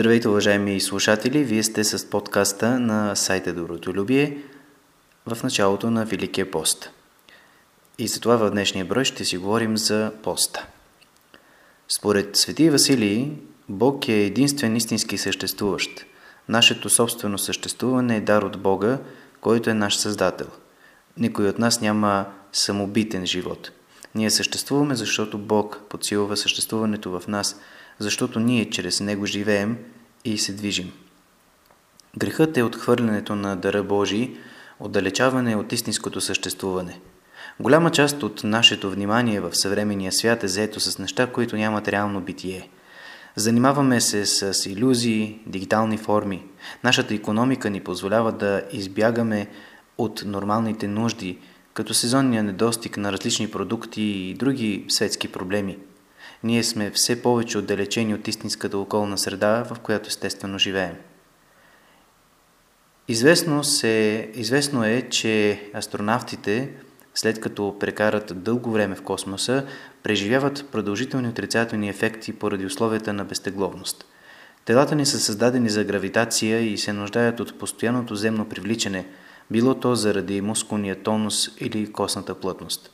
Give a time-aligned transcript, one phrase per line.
[0.00, 1.44] Здравейте, уважаеми слушатели!
[1.44, 4.38] Вие сте с подкаста на сайта Добротолюбие
[5.26, 6.90] в началото на Великия пост.
[7.98, 10.66] И за това в днешния брой ще си говорим за поста.
[11.88, 13.32] Според Свети Василий,
[13.68, 15.90] Бог е единствен истински съществуващ.
[16.48, 18.98] Нашето собствено съществуване е дар от Бога,
[19.40, 20.48] който е наш Създател.
[21.16, 23.70] Никой от нас няма самобитен живот.
[24.14, 27.60] Ние съществуваме, защото Бог подсилва съществуването в нас,
[28.00, 29.78] защото ние чрез Него живеем
[30.24, 30.92] и се движим.
[32.16, 34.36] Грехът е отхвърлянето на дара Божий,
[34.80, 37.00] отдалечаване от истинското съществуване.
[37.60, 42.20] Голяма част от нашето внимание в съвременния свят е заето с неща, които нямат реално
[42.20, 42.68] битие.
[43.36, 46.42] Занимаваме се с иллюзии, дигитални форми.
[46.84, 49.46] Нашата економика ни позволява да избягаме
[49.98, 51.38] от нормалните нужди,
[51.74, 55.78] като сезонния недостиг на различни продукти и други светски проблеми.
[56.42, 60.96] Ние сме все повече отдалечени от истинската околна среда, в която естествено живеем.
[63.08, 66.70] Известно, се, известно е, че астронавтите,
[67.14, 69.66] след като прекарат дълго време в космоса,
[70.02, 74.04] преживяват продължителни отрицателни ефекти поради условията на безтегловност.
[74.64, 79.06] Телата ни са създадени за гравитация и се нуждаят от постоянното земно привличане,
[79.50, 82.90] било то заради мускулния тонус или костната плътност.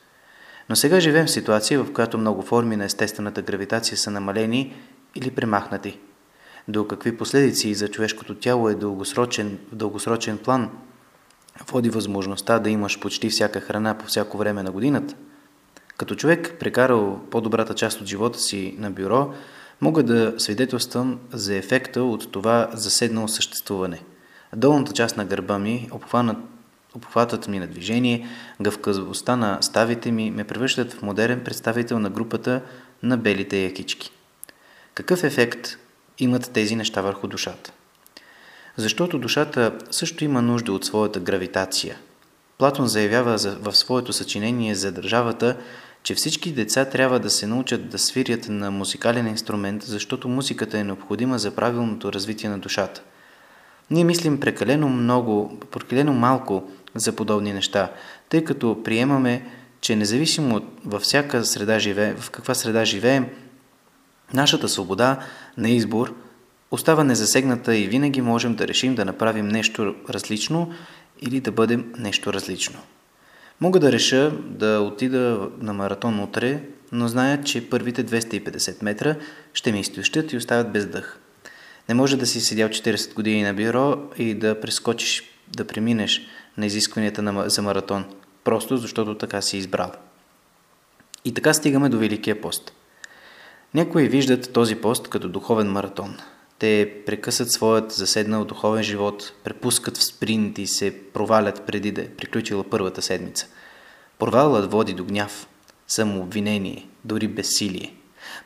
[0.69, 4.75] Но сега живеем в ситуация, в която много форми на естествената гравитация са намалени
[5.15, 5.99] или премахнати–
[6.69, 10.71] до какви последици за човешкото тяло е дългосрочен, в дългосрочен план,
[11.73, 15.15] води възможността да имаш почти всяка храна по всяко време на годината.
[15.97, 19.35] Като човек, прекарал по-добрата част от живота си на бюро,
[19.81, 24.03] мога да свидетелствам за ефекта от това заседнало съществуване.
[24.57, 26.39] Долната част на гърба ми, обхванат,
[26.97, 28.29] обхватът ми на движение,
[28.61, 32.63] гъвкавостта на ставите ми ме превръщат в модерен представител на групата
[33.03, 34.11] на белите якички.
[34.95, 35.79] Какъв ефект
[36.19, 37.73] имат тези неща върху душата.
[38.77, 41.97] Защото душата също има нужда от своята гравитация.
[42.59, 45.57] Платон заявява в своето съчинение за държавата,
[46.03, 50.85] че всички деца трябва да се научат да свирят на музикален инструмент, защото музиката е
[50.85, 53.03] необходима за правилното развитие на душата.
[53.91, 57.93] Ние мислим прекалено много, прекалено малко за подобни неща,
[58.29, 59.47] тъй като приемаме,
[59.81, 63.27] че независимо от във всяка среда живее, в каква среда живеем,
[64.35, 65.19] Нашата свобода
[65.57, 66.15] на избор
[66.71, 70.73] остава незасегната и винаги можем да решим да направим нещо различно
[71.21, 72.79] или да бъдем нещо различно.
[73.61, 76.61] Мога да реша да отида на маратон утре,
[76.93, 79.17] но зная, че първите 250 метра
[79.55, 81.21] ще ми изтощат и оставят без дъх.
[81.89, 85.23] Не може да си седял 40 години на бюро и да прескочиш,
[85.57, 86.27] да преминеш
[86.59, 88.05] на изискванията на, за маратон,
[88.45, 89.93] просто защото така си избрал.
[91.25, 92.73] И така стигаме до Великия пост–
[93.77, 96.17] някои виждат този пост като духовен маратон.
[96.59, 102.09] Те прекъсат своят заседнал духовен живот, препускат в спринт и се провалят преди да е
[102.09, 103.47] приключила първата седмица.
[104.19, 105.49] Провалът води до гняв,
[105.87, 107.95] самообвинение, дори безсилие.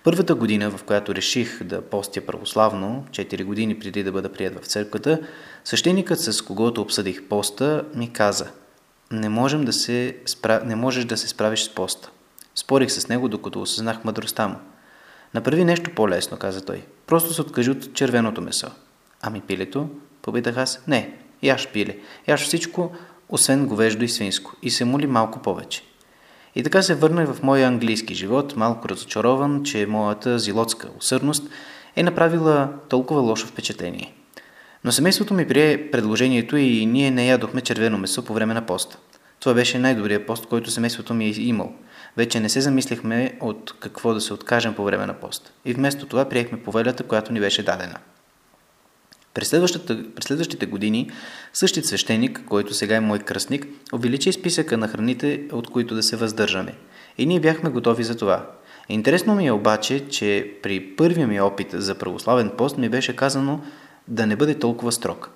[0.05, 4.67] Първата година, в която реших да постя православно, 4 години преди да бъда прият в
[4.67, 5.19] църквата,
[5.65, 8.51] свещеникът, с когото обсъдих поста, ми каза
[9.13, 10.63] не, можем да се спра...
[10.65, 12.11] не можеш да се справиш с поста.
[12.55, 14.57] Спорих с него, докато осъзнах мъдростта му.
[15.35, 16.85] Направи нещо по-лесно, каза той.
[17.07, 18.71] Просто се откажи от червеното месо.
[19.23, 19.89] Ами пилето?
[20.23, 20.83] Попитах аз.
[20.87, 21.97] Не, яш пиле.
[22.29, 22.93] Яш всичко,
[23.29, 24.57] освен говеждо и свинско.
[24.63, 25.83] И се моли малко повече.
[26.55, 31.43] И така се върнах в моя английски живот, малко разочарован, че моята зилотска усърдност
[31.97, 34.15] е направила толкова лошо впечатление.
[34.85, 38.99] Но семейството ми прие предложението и ние не ядохме червено месо по време на поста.
[39.41, 41.73] Това беше най-добрият пост, който семейството ми е имал–
[42.17, 45.53] вече не се замислихме от какво да се откажем по време на пост.
[45.65, 47.97] И вместо това приехме повелята, която ни беше дадена.
[49.35, 51.11] През, през следващите години
[51.53, 56.17] същият свещеник, който сега е мой кръстник, увеличи списъка на храните, от които да се
[56.17, 56.75] въздържаме.
[57.19, 58.51] И ние бяхме готови за това.
[58.89, 63.61] Интересно ми е обаче, че при първия ми опит за православен пост ми беше казано
[64.09, 65.31] да не бъде толкова строг.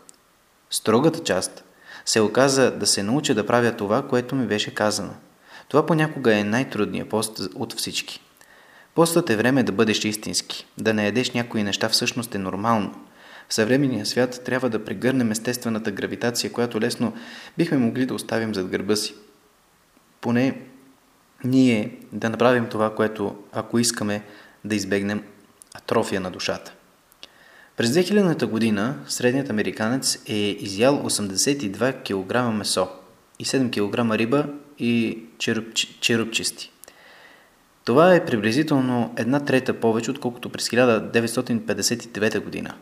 [0.70, 1.64] Строгата част
[2.04, 5.10] се оказа да се науча да правя това, което ми беше казано–
[5.68, 8.20] това понякога е най-трудният пост от всички.
[8.94, 10.66] Постът е време да бъдеш истински.
[10.78, 12.94] Да не ядеш някои неща всъщност е нормално.
[13.48, 17.12] В съвременния свят трябва да прегърнем естествената гравитация, която лесно
[17.58, 19.14] бихме могли да оставим зад гърба си.
[20.20, 20.60] Поне
[21.44, 24.22] ние да направим това, което ако искаме
[24.64, 25.22] да избегнем
[25.74, 26.72] атрофия на душата.
[27.76, 32.88] През 2000-та година средният американец е изял 82 кг месо
[33.38, 34.46] и 7 кг риба
[34.78, 35.24] и
[36.00, 36.70] черупчисти.
[37.84, 42.74] Това е приблизително една трета повече, отколкото през 1959 година.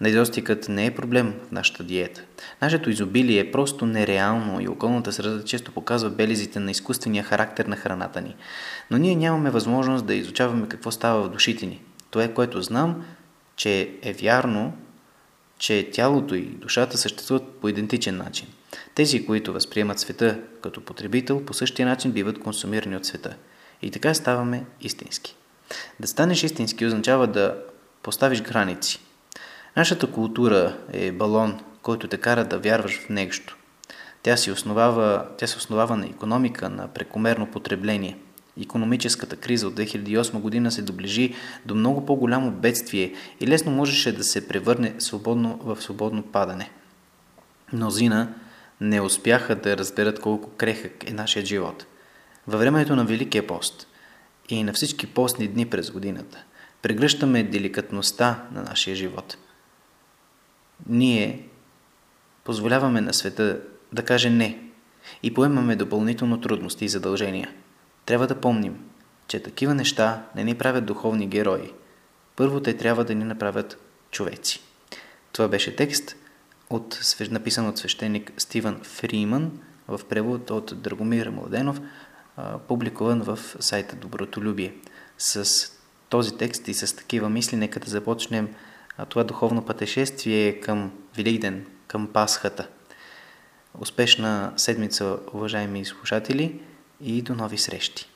[0.00, 2.22] Недостигът не е проблем в нашата диета.
[2.62, 7.76] Нашето изобилие е просто нереално и околната среда често показва белезите на изкуствения характер на
[7.76, 8.36] храната ни.
[8.90, 11.82] Но ние нямаме възможност да изучаваме какво става в душите ни.
[12.10, 13.04] Това, което знам,
[13.56, 14.72] че е вярно,
[15.58, 18.48] че тялото и душата съществуват по идентичен начин.
[18.94, 23.36] Тези, които възприемат света като потребител, по същия начин биват консумирани от света.
[23.82, 25.36] И така ставаме истински.
[26.00, 27.56] Да станеш истински означава да
[28.02, 29.00] поставиш граници.
[29.78, 33.56] Нашата култура е балон, който те кара да вярваш в нещо.
[34.22, 38.18] Тя, си основава, тя се основава на економика, на прекомерно потребление.
[38.62, 41.34] Економическата криза от 2008 година се доближи
[41.66, 46.70] до много по-голямо бедствие и лесно можеше да се превърне свободно в свободно падане.
[47.72, 48.28] Мнозина
[48.80, 51.86] не успяха да разберат колко крехък е нашият живот.
[52.46, 53.86] Във времето на Великия пост
[54.48, 56.44] и на всички постни дни през годината
[56.82, 59.36] прегръщаме деликатността на нашия живот.
[60.86, 61.48] Ние
[62.44, 63.60] позволяваме на света
[63.92, 64.58] да каже не
[65.22, 67.50] и поемаме допълнително трудности и задължения.
[68.06, 68.84] Трябва да помним,
[69.28, 71.72] че такива неща не ни правят духовни герои.
[72.36, 73.78] Първо те трябва да ни направят
[74.10, 74.60] човеци.
[75.32, 76.16] Това беше текст–
[76.70, 81.80] от, написан от свещеник Стивън Фриман в превод от Драгомир Младенов,
[82.68, 84.74] публикуван в сайта Добротолюбие.
[85.18, 85.64] С
[86.08, 88.48] този текст и с такива мисли нека да започнем
[89.06, 92.68] това духовно пътешествие към Великден, към Пасхата.
[93.78, 96.60] Успешна седмица, уважаеми слушатели,
[97.00, 98.06] и до нови срещи!